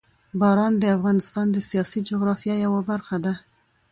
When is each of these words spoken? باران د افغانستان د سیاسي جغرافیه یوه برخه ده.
باران 0.39 0.73
د 0.79 0.83
افغانستان 0.97 1.45
د 1.51 1.57
سیاسي 1.69 1.99
جغرافیه 2.09 2.55
یوه 2.65 2.81
برخه 2.89 3.17
ده. 3.25 3.33